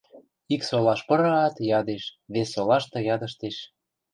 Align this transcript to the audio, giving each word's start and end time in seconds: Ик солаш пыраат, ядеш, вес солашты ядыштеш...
Ик 0.53 0.61
солаш 0.69 1.01
пыраат, 1.07 1.55
ядеш, 1.79 2.03
вес 2.33 2.47
солашты 2.53 2.99
ядыштеш... 3.13 3.55